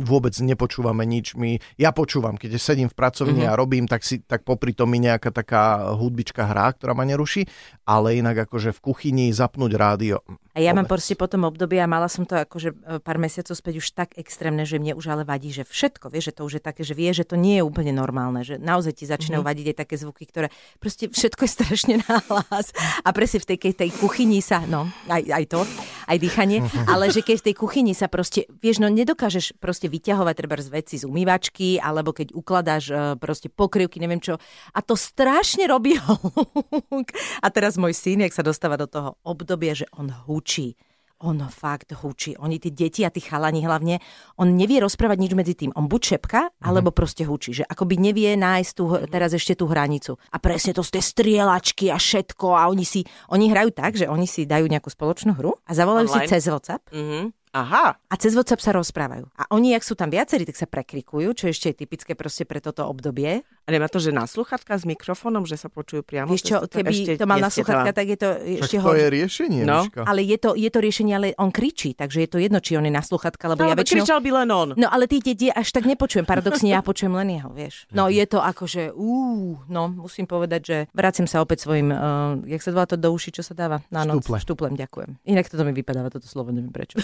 [0.09, 1.37] vôbec nepočúvame nič.
[1.37, 3.55] My, ja počúvam, keď sedím v pracovni mm-hmm.
[3.55, 7.45] a robím, tak, si, tak popri tom mi nejaká taká hudbička hrá, ktorá ma neruší,
[7.85, 10.25] ale inak akože v kuchyni zapnúť rádio.
[10.55, 11.03] A ja mám Vôbec.
[11.03, 14.15] proste po tom období a mala som to akože e, pár mesiacov späť už tak
[14.15, 16.95] extrémne, že mne už ale vadí, že všetko, vieš, že to už je také, že
[16.95, 19.51] vie, že to nie je úplne normálne, že naozaj ti začínajú mm-hmm.
[19.51, 22.71] vadiť aj také zvuky, ktoré proste všetko je strašne nahlas.
[23.03, 25.61] A presne v tej, tej kuchyni sa, no, aj, aj to,
[26.07, 26.63] aj dýchanie,
[26.93, 30.71] ale že keď v tej kuchyni sa proste, vieš, no nedokážeš proste vyťahovať treba z
[30.71, 34.39] veci z umývačky, alebo keď ukladáš e, proste pokrývky, neviem čo.
[34.71, 37.11] A to strašne robí hluk.
[37.43, 40.15] A teraz môj syn, jak sa dostáva do toho obdobia, že on
[40.45, 40.77] hučí.
[41.25, 42.37] On fakt hučí.
[42.37, 43.97] Oni, tí deti a tí chalani hlavne,
[44.37, 45.73] on nevie rozprávať nič medzi tým.
[45.73, 47.57] On buď šepka, alebo proste hučí.
[47.57, 50.21] Že akoby nevie nájsť tú, teraz ešte tú hranicu.
[50.29, 52.53] A presne to sú tie strieľačky a všetko.
[52.53, 56.13] A oni si, oni hrajú tak, že oni si dajú nejakú spoločnú hru a zavolajú
[56.13, 56.29] Online.
[56.29, 57.33] si cez WhatsApp Mhm.
[57.55, 59.31] Aha, a cez WhatsApp sa rozprávajú.
[59.33, 62.59] A oni, ak sú tam viacerí, tak sa prekrikujú, čo ešte je typické proste pre
[62.59, 63.47] toto obdobie.
[63.65, 66.29] a nemá to, že na sluchatka s mikrofónom, že sa počujú priamo?
[66.31, 68.99] Cez čo, keby Ešte to mal na sluchatka, tak je to Však ešte to horšie.
[68.99, 69.79] je riešenie, No.
[69.81, 70.03] Miška.
[70.03, 72.83] Ale je to, je to riešenie, ale on kričí, takže je to jedno, či on
[72.83, 74.03] je na sluchatka, lebo No, ja ale väčšinou...
[74.03, 74.69] kričal by len on.
[74.75, 77.87] No ale tí deti až tak nepočujem, paradoxne ja počujem len jeho, vieš.
[77.89, 82.59] No je to akože, úú, no musím povedať, že vracím sa opäť svojim, uh, jak
[82.59, 84.21] sa volá to do uši, čo sa dáva na noc?
[84.21, 84.37] Štuple.
[84.43, 85.23] Štuplem, ďakujem.
[85.25, 86.99] Inak toto mi vypadáva, toto slovo, neviem prečo.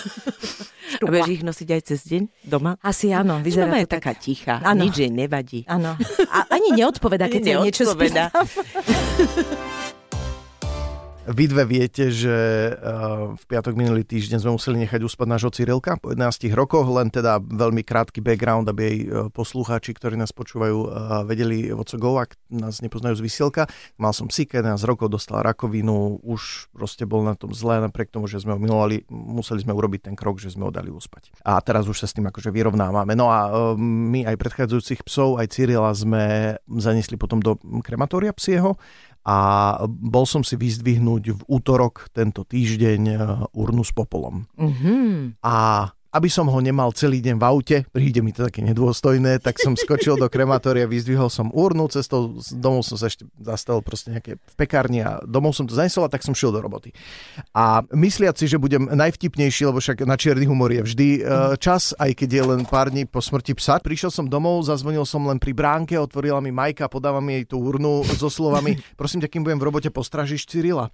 [0.91, 2.75] A budeš ich nosiť aj cez deň doma?
[2.83, 4.03] Asi áno, Vyzerá vyzerá je to tak.
[4.03, 4.83] taká tichá, Áno.
[4.83, 5.63] nič jej nevadí.
[5.71, 5.95] Áno.
[6.29, 8.29] A ani neodpoveda, keď jej niečo spýtam.
[11.31, 12.35] Vy dve viete, že
[12.75, 17.07] uh, v piatok minulý týždeň sme museli nechať uspať nášho Cyrilka po 11 rokoch, len
[17.07, 21.97] teda veľmi krátky background, aby jej uh, poslucháči, ktorí nás počúvajú, uh, vedeli o co
[22.03, 23.71] go, ak nás nepoznajú z vysielka.
[23.95, 28.27] Mal som psíka, 11 rokov, dostal rakovinu, už proste bol na tom zle, napriek tomu,
[28.27, 31.31] že sme ho milovali, museli sme urobiť ten krok, že sme ho dali uspať.
[31.47, 33.15] A teraz už sa s tým akože vyrovnávame.
[33.15, 37.55] No a my aj predchádzajúcich psov, aj Cyrila sme zaniesli potom do
[37.87, 38.75] krematória psieho
[39.21, 39.37] a
[39.87, 43.17] bol som si vyzdvihnúť v útorok tento týždeň e,
[43.53, 44.49] urnu s popolom.
[44.57, 45.37] Mhm.
[45.45, 49.63] A aby som ho nemal celý deň v aute, príde mi to také nedôstojné, tak
[49.63, 54.37] som skočil do krematória, vyzdvihol som urnu, cestou domov som sa ešte zastavil proste nejaké
[54.43, 56.91] v pekárni a domov som to zanesol a tak som šiel do roboty.
[57.55, 61.95] A mysliac si, že budem najvtipnejší, lebo však na čierny humor je vždy uh, čas,
[61.95, 63.79] aj keď je len pár dní po smrti psa.
[63.79, 67.63] Prišiel som domov, zazvonil som len pri bránke, otvorila mi Majka, podáva mi jej tú
[67.63, 70.91] urnu so slovami, prosím ťa, kým budem v robote, postražiš Cyrila.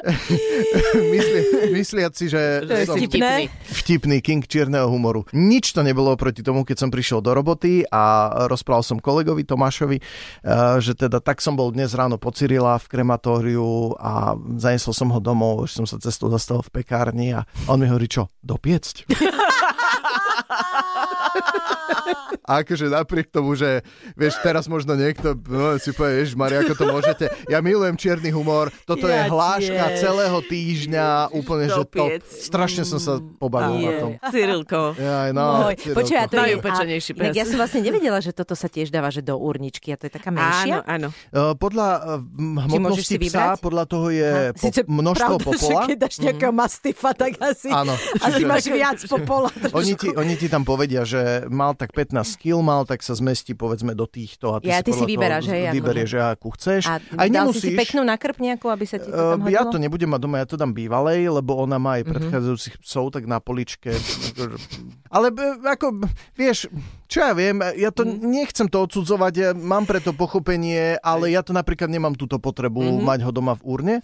[1.12, 1.40] Mysli,
[1.74, 3.50] mysliac si, že To je som vtipné.
[3.82, 5.24] vtipný king čierneho humoru.
[5.32, 9.96] Nič to nebolo proti tomu, keď som prišiel do roboty a rozprával som kolegovi Tomášovi,
[9.96, 15.08] eh, že teda tak som bol dnes ráno po Cyrila v krematóriu a zanesol som
[15.08, 19.08] ho domov, že som sa cestou zastavil v pekárni a on mi hovorí, čo, dopiecť?
[22.50, 23.86] A akože napriek tomu, že
[24.18, 27.24] vieš, teraz možno niekto no, si povie, ježiš Maria, ako to môžete.
[27.46, 30.02] Ja milujem čierny humor, toto je Ja hláška tiež.
[30.02, 34.10] celého týždňa, úplne, že to, strašne som sa pobavil na tom.
[34.18, 34.98] Je, Cyrilko.
[34.98, 35.70] Jaj, no.
[35.70, 36.40] Počuj, to je...
[36.50, 37.30] Najupečenejší pes.
[37.38, 40.12] Ja som vlastne nevedela, že toto sa tiež dáva, že do urničky a to je
[40.18, 40.82] taká menšia.
[40.82, 41.08] Áno, áno.
[41.30, 45.80] Uh, Podľa uh, hmotnosti psa, podľa toho je po, Sice množstvo pravda, popola.
[45.86, 47.94] Keď dáš nejakého mastifa, tak asi, Áno.
[48.18, 49.48] asi máš viac popola.
[49.70, 53.52] Oni ti, oni ti tam povedia, že mal tak 15 kg, mal, tak sa zmestí
[53.52, 56.88] povedzme do týchto a ty Ja, si ty si vyberáš, hej, vyberieš, že akú chceš.
[56.88, 57.76] A Aj dal si nemusíš.
[57.76, 59.70] peknú nakrp nejakú, aby sa ti to tam ja hodilo?
[59.70, 61.96] to nebudem mať doma, ja to dám bývalej, lebo ona má Mhm.
[61.96, 63.92] aj predchádzajúcich psov, tak na poličke.
[63.92, 64.56] akože-
[65.06, 65.28] Ale
[65.60, 65.86] ako,
[66.32, 66.72] vieš,
[67.04, 68.16] čo ja viem, ja to Mhm.
[68.24, 73.04] nechcem to odsudzovať, ja mám preto pochopenie, ale ja to napríklad nemám túto potrebu Mhm.
[73.04, 73.96] mať ho doma v urne.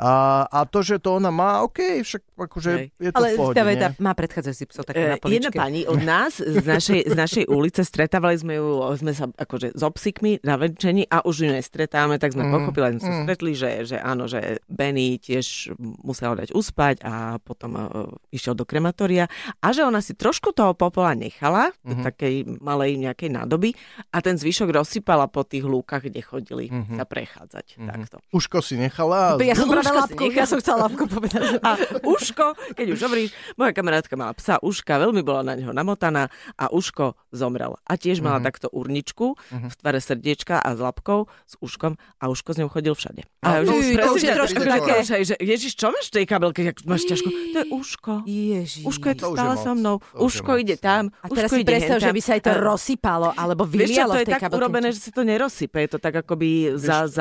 [0.00, 0.12] A,
[0.46, 2.86] a to, že to ona má, OK, však akože Hej.
[2.96, 5.36] je to Ale v pohode, tá veta má predchádzajúci psov také E, na poličke.
[5.44, 9.76] Jedna pani od nás z našej, z našej ulice, stretávali sme ju, sme sa akože
[9.76, 13.22] s obsikmi na venčení a už ju nestretávame, tak sme Mm, pochopili, sme sa mm.
[13.22, 17.84] stretli, že, že áno, že Benny tiež musel dať uspať a potom uh,
[18.30, 21.84] išiel do krematória a že ona si trošku toho popola nechala, Mhm.
[21.84, 22.04] mm-hmm.
[22.06, 23.70] takej malej nejakej nádoby
[24.08, 26.96] a ten zvyšok rozsypala po tých lúkach, kde chodili Mhm.
[26.96, 27.66] sa prechádzať.
[27.76, 27.86] Mhm.
[27.86, 28.16] Takto.
[28.30, 29.36] Uško si nechala.
[29.36, 29.68] Ja som
[30.00, 30.36] si nechal.
[30.36, 31.42] ja som chcela labku povedať.
[31.66, 31.70] A
[32.02, 36.68] Uško, keď už hovoríš, moja kamarátka mala psa Uška, veľmi bola na neho namotaná a
[36.68, 37.74] Uško zomrel.
[37.82, 38.44] A tiež mala Mhm.
[38.44, 39.66] takto urničku Mhm.
[39.66, 43.22] v tvare srdiečka a s labkou, s Uškom a Uško s ňou chodil všade.
[43.40, 46.26] A to už to už je trošku také- že, že, Ježiš, čo máš v tej
[46.26, 47.28] kabelke, jak máš ťažko?
[47.28, 48.12] To je Uško.
[48.24, 48.84] Ježiš.
[48.84, 49.96] Uško je tu To stále so mnou.
[50.12, 51.08] To Uško ide tam.
[51.18, 54.20] A teraz Uško si predstav, že by sa aj to rozsypalo, alebo vylialo to v
[54.20, 54.58] je tej tak kabelke.
[54.58, 55.78] urobené, že sa to nerozsype.
[55.78, 57.16] Je to tak akoby za, Vieš,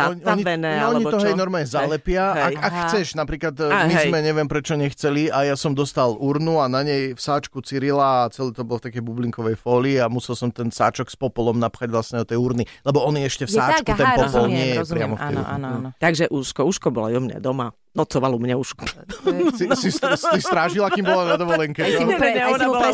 [0.91, 1.25] oni- to čo.
[1.25, 2.23] hej normálne zalepia.
[2.29, 2.43] Hej.
[2.49, 4.05] Ak, ak chceš, napríklad e, A, my hej.
[4.11, 8.29] sme neviem prečo nechceli a ja som dostal urnu a na nej vsáčku Cyrila a
[8.29, 11.89] celé to bolo v takej bublinkovej fólii a musel som ten sáčok s popolom napchať
[11.89, 12.67] vlastne do tej urny.
[12.83, 14.93] Lebo on je ešte v Je tak, sáčku, ten aha, popol rozumiem, nie je rozumiem,
[14.93, 15.89] priamo v tej áno, áno, áno.
[15.97, 17.67] Takže Uško, Uško bola u mňa doma.
[17.89, 18.85] Nocoval u mňa Uško.
[19.59, 21.81] Si, si, str- si strážila, kým bola na dovolenke.
[21.81, 22.93] Aj si mu pre- aj si mu pri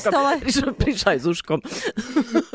[0.00, 0.32] stole?
[0.40, 1.58] Prišla, prišla aj s Uškom.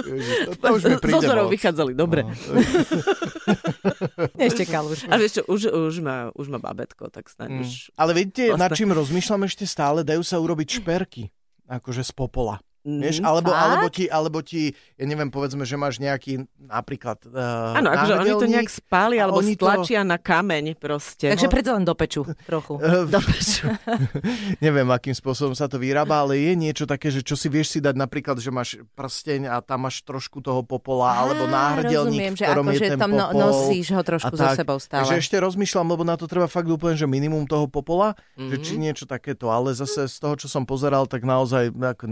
[0.01, 1.47] Ježiš, to, to už mi príde moc.
[1.53, 2.25] vychádzali, dobre.
[2.25, 2.33] No.
[4.47, 5.05] Ešte kaluš.
[5.05, 7.61] Ale vieš čo, už, už, má, už má babetko, tak snáď Mm.
[7.61, 7.69] už...
[7.93, 8.77] Ale vidíte, nad Vlastne.
[8.77, 11.29] čím rozmýšľam ešte stále, dajú sa urobiť šperky.
[11.65, 12.61] Akože z popola.
[12.85, 13.63] Vieš, Mm, alebo, fakt?
[13.65, 14.61] alebo, ti, alebo ti,
[14.93, 19.41] ja neviem, povedzme, že máš nejaký napríklad uh, Áno, akože oni to nejak spáli, alebo
[19.41, 21.25] oni to- stlačia na kameň proste.
[21.27, 22.77] Takže predsa len do peču trochu.
[23.09, 23.73] Dobre, čo?
[24.59, 27.79] neviem, akým spôsobom sa to vyrába, ale je niečo také, že čo si vieš si
[27.79, 32.33] dať napríklad, že máš prsteň a tam máš trošku toho popola, alebo Á, náhrdelník, rozumiem,
[32.33, 33.41] v že ktorom je akože ten tam no, popol.
[33.41, 34.55] nosíš ho trošku a so tak.
[34.55, 35.01] sebou stále.
[35.01, 38.45] Takže ešte rozmýšľam, lebo na to treba fakt úplne, že minimum toho popola, Mhm.
[38.47, 42.05] že či niečo takéto, ale zase z toho, čo som pozeral, tak naozaj ako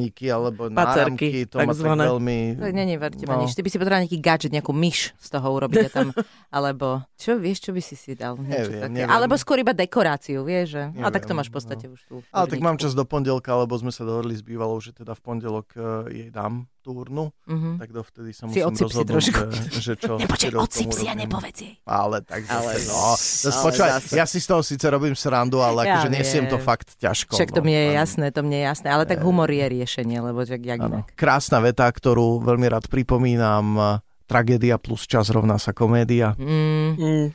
[0.00, 2.38] náhrdelníky alebo Pacerky, náramky, to ma tak veľmi...
[2.56, 3.44] To není ver teba No.
[3.44, 3.52] nič.
[3.52, 6.06] Ty by si potreboval nejaký gadget, nejakú myš z toho urobiť a tam,
[6.56, 8.40] alebo čo, vieš, čo by si si dal?
[8.40, 8.94] Niečo Neviem, také.
[8.96, 9.10] neviem.
[9.12, 10.84] Alebo skôr iba dekoráciu, vieš, že?
[10.98, 12.14] A tak to Neviem, máš v podstate už tú.
[12.32, 15.20] Ale tak mám čas do pondelka, lebo sme sa dohodli s bývalou, že teda v
[15.20, 17.76] pondelok eh, jej dám tú urnu, Mhm.
[17.76, 19.40] tak dovtedy sa Si musím si rozhodnúť, trošku.
[19.46, 20.16] že, že čo.
[20.22, 21.74] Nepočkaj, čo odsip si a nepovedz jej.
[21.84, 23.00] Ale tak zase, Ale- no.
[23.14, 24.12] Zase, ale počúvaj, zase.
[24.12, 27.32] ja si z toho síce robím srandu, ale Ja akože nesiem to fakt ťažko.
[27.32, 27.66] Však to no.
[27.66, 28.88] mne je jasné, to mne je jasné.
[28.88, 31.12] Ale tak humor je riešenie, lebo jak, inak.
[31.14, 34.00] Krásna veta, ktorú veľmi rád pripomínam.
[34.24, 36.38] Tragédia plus čas rovná sa komédia.
[36.38, 36.94] Mm.
[36.94, 37.26] Mm.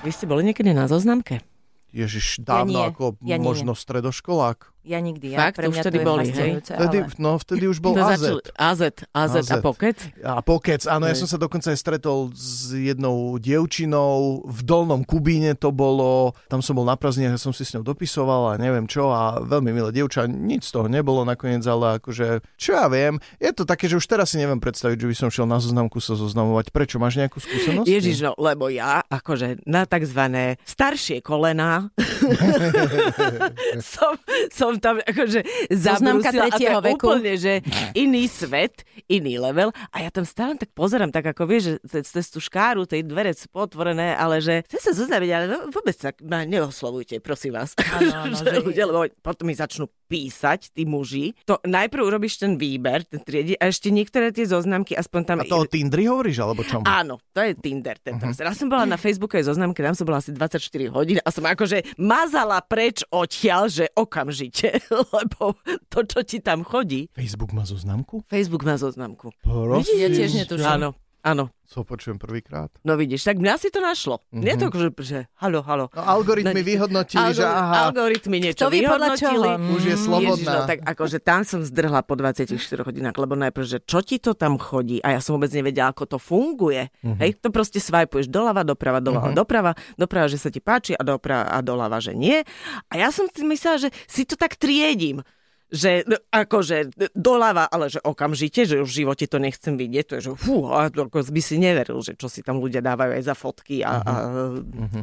[0.00, 1.44] Vy ste boli niekedy na zoznamke?
[1.90, 2.86] Ježiš, dávno nie.
[2.88, 4.70] ako Ja nie, možno stredoškolák.
[4.80, 5.36] Ja nikdy.
[5.36, 5.60] Ja, Fakt?
[5.60, 6.52] pre Už mňa vtedy to je boli, hej?
[6.64, 7.20] Vtedy, ale...
[7.20, 8.16] no, vtedy už bol AZ.
[8.16, 8.80] začali- AZ,
[9.12, 9.50] AZ, a AZ.
[9.60, 9.96] Pocket?
[10.24, 15.52] A pokec, áno, ja som sa dokonca aj stretol s jednou dievčinou, v Dolnom Kubíne
[15.52, 19.12] to bolo, tam som bol na prázdnine, som si s ňou dopisoval a neviem čo
[19.12, 23.52] a veľmi milé dievča, nič z toho nebolo nakoniec, ale akože, čo ja viem, je
[23.52, 26.16] to také, že už teraz si neviem predstaviť, že by som šiel na zoznamku sa
[26.16, 26.72] zoznamovať.
[26.72, 26.96] Prečo?
[26.96, 27.84] Máš nejakú skúsenosť?
[27.84, 30.56] Ježiš, no, lebo ja, akože na tzv.
[30.64, 31.92] staršie kolená
[33.92, 34.16] som,
[34.48, 35.40] som som tam akože
[35.74, 37.06] zabrúsila a to je veku.
[37.10, 37.52] úplne, že
[37.98, 42.30] iný svet, iný level a ja tam stále tak pozerám, tak ako vieš, že cez,
[42.30, 46.46] tú škáru, tej dvere sú potvorené, ale že chcem sa zoznaviť, ale vôbec tak ma
[46.46, 47.74] neoslovujte, prosím vás.
[47.98, 51.38] Áno, áno, že že- ľudia, lebo potom mi začnú písať, tí muži.
[51.46, 55.38] To najprv urobíš ten výber, ten triedi a ešte niektoré tie zoznamky, aspoň tam...
[55.38, 56.82] A to o Tindri hovoríš, alebo čom?
[56.82, 57.94] Áno, to je Tinder.
[58.02, 58.26] Tento.
[58.26, 58.42] Uh-huh.
[58.42, 61.94] Raz som bola na Facebookovej zoznamke, tam som bola asi 24 hodín a som akože
[61.94, 64.59] mazala preč odtiaľ, že okamžite,
[65.16, 65.56] lebo
[65.88, 67.08] to, čo ti tam chodí.
[67.16, 68.24] Facebook má zoznamku?
[68.28, 69.32] Facebook má zoznamku.
[69.40, 69.96] Prosím.
[70.00, 70.68] Ja tiež netuším.
[70.68, 70.88] Áno,
[71.22, 71.52] áno.
[71.70, 72.66] Co počujem prvýkrát.
[72.82, 74.18] No vidíš, tak mňa si to našlo.
[74.26, 74.42] Uh-huh.
[74.42, 75.86] Nie to, že, že halo, halo.
[75.94, 79.48] No, algoritmy No, vyhodnotili, že Algori- aha, Algoritmy niečo Kto vyhodnotili.
[79.54, 79.70] čoho?
[79.70, 80.50] už je Ježiš, slobodná.
[80.50, 84.34] no, tak akože tam som zdrhla po 24 hodinách, lebo najprv, že čo ti to
[84.34, 86.90] tam chodí a ja som vôbec nevedela, ako to funguje.
[87.06, 87.16] Mhm.
[87.16, 91.46] Hej, to proste svajpuješ doľava, doprava, doľava, doprava, doprava, že sa ti páči a doprava
[91.46, 92.42] a doľava, že nie.
[92.90, 95.22] A ja som si myslela, že si to tak triedím
[95.70, 96.02] že
[96.34, 100.30] akože doľava, ale že okamžite, že už v živote to nechcem vidieť, to je, že
[100.34, 104.02] fú, ako by si neveril, že čo si tam ľudia dávajú aj za fotky a,
[104.02, 104.12] a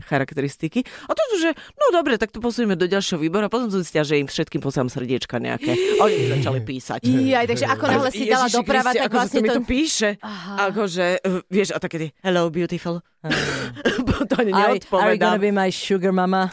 [0.08, 0.84] charakteristiky.
[1.08, 4.04] A to, že no dobre, tak to posunieme do ďalšieho výboru a potom som zistila,
[4.04, 5.72] že im všetkým posielam srdiečka nejaké.
[6.00, 7.00] A oni mi začali písať.
[7.08, 9.46] Jaj, takže ako náhle si dala Ježiši doprava, Kriste, tak akože vlastne to...
[9.46, 9.62] mi to...
[9.64, 10.10] píše.
[10.58, 13.00] Akože, uh, vieš, a také hello beautiful.
[14.30, 15.42] to ani Are, are you gonna neodpovedám.
[15.42, 16.50] be my sugar mama?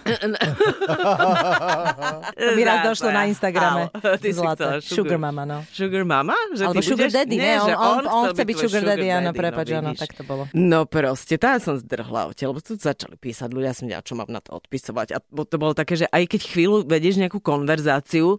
[2.35, 3.89] To by raz došlo na Instagrame.
[3.89, 4.81] Áno, ty si Zlaté.
[4.81, 5.59] chcela Sugar mama, no.
[5.71, 6.37] Sugar mama?
[6.53, 7.17] Že Alebo ty sugar budeš...
[7.17, 7.45] daddy, ne?
[7.45, 10.23] Nie, On, on, on chcel chce byť sugar daddy, áno, no prepač, áno, tak to
[10.27, 10.43] bolo.
[10.53, 14.31] No proste, tam som zdrhla odtiaľ, lebo tu začali písať ľudia, som vedela, čo mám
[14.31, 15.09] na to odpisovať.
[15.15, 18.37] A to bolo také, že aj keď chvíľu vedieš nejakú konverzáciu,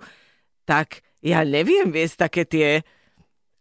[0.65, 2.67] tak ja neviem viesť také tie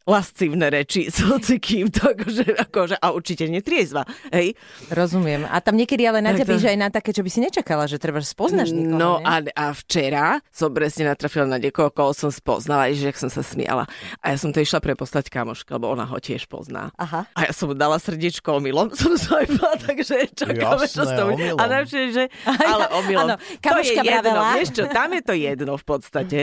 [0.05, 4.53] lascívne reči s hocikým, to akože, akože, a určite netriezva, hej.
[4.89, 5.45] Rozumiem.
[5.45, 8.21] A tam niekedy ale to- naťapíš aj na také, čo by si nečakala, že treba
[8.21, 9.25] spoznáš niekoho, No ne?
[9.25, 13.89] a, a včera som presne natrafila na niekoho, koho som spoznala, že som sa smiala.
[14.21, 16.93] A ja som to išla preposlať kamoške, lebo ona ho tiež pozná.
[16.95, 17.25] Aha.
[17.33, 21.33] A ja som mu dala srdiečko omylom, som swipala, takže čakáme, čo toho...
[21.33, 21.57] omylom.
[21.57, 22.25] A najlepšie, že...
[22.71, 23.25] Ale omylom.
[23.25, 26.39] áno, kamoška to je jedno, vieš čo, tam je to jedno v podstate,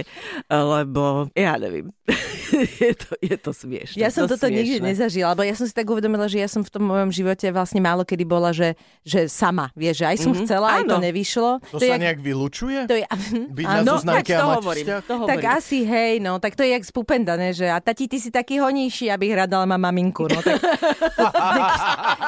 [0.49, 1.93] lebo ja neviem.
[2.81, 3.95] je, to, je to smiešne.
[3.95, 6.59] Ja som to toto nikdy nezažila, lebo ja som si tak uvedomila, že ja som
[6.59, 10.31] v tom mojom živote vlastne málo kedy bola, že, že sama, vieš, že aj som
[10.33, 11.03] chcela, aj to Áno.
[11.03, 11.49] nevyšlo.
[11.65, 12.79] To, sa je jak- nejak vylučuje?
[12.83, 13.05] to je,
[13.57, 14.83] Byť na áno, zoznamke tak a to mať hovorím.
[14.83, 15.01] vzťah?
[15.01, 15.57] To tak hovorím.
[15.57, 18.29] asi hej, no, tak to je jak z Pupenda, ne, že a tati, ty si
[18.29, 20.57] taký honejší, abych hľadala ma maminku, no tak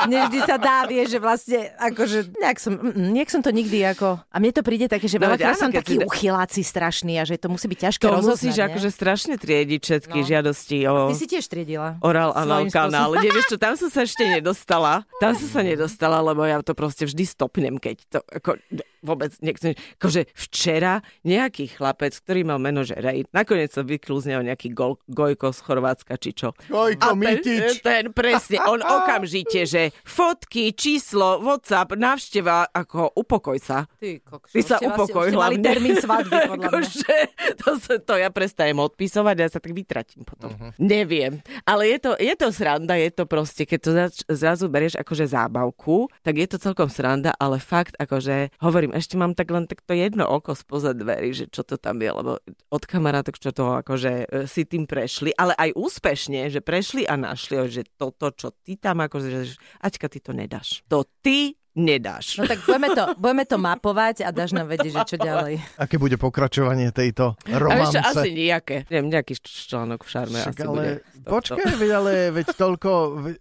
[0.05, 4.35] nevždy sa dá, vieš, že vlastne, akože, nejak som, nejak som to nikdy ako, a
[4.37, 7.37] mne to príde také, že No, veľakrát áno, som taký da- uchyláci strašný a že
[7.37, 10.25] to musí byť ťažké To rozoznať, musíš akože strašne triediť všetky No.
[10.25, 10.93] žiadosti o...
[11.13, 12.01] Ty si tiež triedila.
[12.01, 13.09] Oral anal Svojím kanál.
[13.21, 15.05] Nie, vieš čo, tam som sa ešte nedostala.
[15.21, 18.57] Tam som sa nedostala, lebo ja to proste vždy stopnem, keď to ako,
[19.03, 19.75] vôbec nechcem.
[19.99, 24.71] Akože včera nejaký chlapec, ktorý mal meno, že Rej, nakoniec sa vyklul z neho nejaký
[24.71, 26.55] gol, Gojko z Chorvátska, či čo.
[26.71, 27.83] Gojko ten, Mitič.
[27.83, 33.85] ten presne, on okamžite, že fotky, číslo, WhatsApp, návšteva, ako upokoj sa.
[33.99, 35.67] Ty, kokšo, Ty sa ste upokoj mali hlavne.
[35.67, 36.67] termín svadby, podľa mňa.
[36.71, 37.15] Akože,
[37.59, 40.55] to, sa, to ja prestajem odpisovať a ja sa tak vytratím potom.
[40.55, 40.71] Uh-huh.
[40.79, 41.43] Neviem.
[41.67, 45.27] Ale je to, je to sranda, je to proste, keď to zač, zrazu berieš akože
[45.27, 49.97] zábavku, tak je to celkom sranda, ale fakt akože, hovorím, ešte mám tak len takto
[49.97, 52.37] jedno oko spoza dverí, že čo to tam je, lebo
[52.69, 57.17] od kamarátok, čo toho akože e, si tým prešli, ale aj úspešne, že prešli a
[57.17, 60.85] našli, že toto, čo ty tam akože, že Aťka, ty to nedáš.
[60.87, 62.37] To ty nedáš.
[62.37, 65.57] No tak budeme to, budeme to mapovať a dáš nám vedieť, že čo ďalej.
[65.75, 67.91] Aké bude pokračovanie tejto romance?
[67.91, 68.75] ešte asi nejaké.
[68.87, 70.93] Neviem, nejaký článok v šarme Však asi ale bude.
[71.25, 72.89] počkaj, veď, ale veď toľko,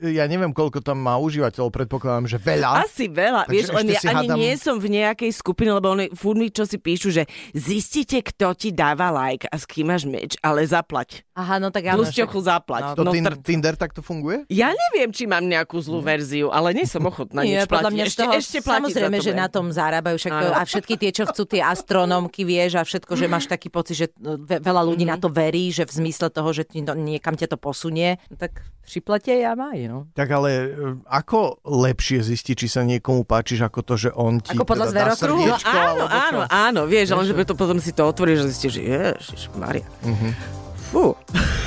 [0.03, 2.83] ja neviem, koľko tam má užívateľov, predpokladám, že veľa.
[2.83, 6.09] Asi veľa, Takže vieš, len ja ani hádam- nie som v nejakej skupine, lebo oni
[6.11, 10.05] furt mi čo si píšu, že zistite, kto ti dáva like a s kým máš
[10.05, 11.21] meč, ale zaplať.
[11.33, 12.01] Aha, no tak áno.
[12.01, 12.93] Plus zaplať.
[12.93, 14.45] To No, tin- tr- Tinder takto funguje?
[14.49, 18.22] ja neviem, či mám nejakú zlú verziu, ale nie som ochotná nič platiť.
[18.29, 20.59] Toho, ešte samozrejme, že na tom zarábajú však to, Áno.
[20.59, 24.07] a všetky tie, čo chcú tie astronómky, vieš, a všetko, že máš taký pocit, že
[24.19, 27.51] ve- veľa ľudí na to verí, že v zmysle toho, že ti to, niekam ťa
[27.51, 30.07] to posunie, tak šiplete ja maj, no.
[30.15, 30.67] Tak ale e,
[31.07, 34.95] ako lepšie zistiť, či sa niekomu páčiš, ako to, že on ti Ako podľa teda
[34.95, 35.43] dá zverokruhu?
[35.43, 38.73] No srdiečko, áno, áno, áno, vieš, ale že to potom si to otvoríš a zistíš,
[38.79, 39.87] že ježiš, Maria.
[40.93, 41.17] Fú,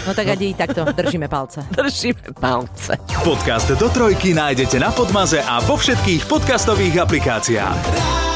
[0.06, 1.66] No tak adi takto, držíme palce.
[1.82, 2.94] držíme palce.
[3.24, 8.35] Podcast do trojky nájdete na Podmaze a vo všetkých podcastových aplikáciách.